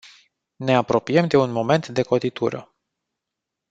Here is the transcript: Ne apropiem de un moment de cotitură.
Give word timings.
Ne 0.65 0.75
apropiem 0.77 1.27
de 1.27 1.37
un 1.37 1.51
moment 1.59 1.87
de 1.87 2.01
cotitură. 2.03 2.75